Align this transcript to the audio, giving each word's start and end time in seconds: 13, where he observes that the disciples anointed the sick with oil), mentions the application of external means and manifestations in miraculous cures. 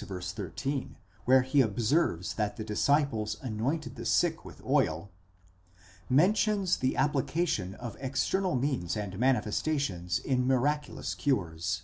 13, 0.00 0.96
where 1.24 1.42
he 1.42 1.60
observes 1.60 2.34
that 2.34 2.56
the 2.56 2.62
disciples 2.62 3.36
anointed 3.42 3.96
the 3.96 4.04
sick 4.04 4.44
with 4.44 4.62
oil), 4.62 5.10
mentions 6.08 6.76
the 6.76 6.94
application 6.96 7.74
of 7.74 7.96
external 7.98 8.54
means 8.54 8.96
and 8.96 9.18
manifestations 9.18 10.20
in 10.20 10.46
miraculous 10.46 11.16
cures. 11.16 11.82